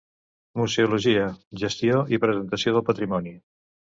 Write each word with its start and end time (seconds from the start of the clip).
Museologia, 0.61 1.27
gestió 1.63 2.01
i 2.17 2.21
presentació 2.25 2.75
del 2.79 2.87
patrimoni. 2.91 3.37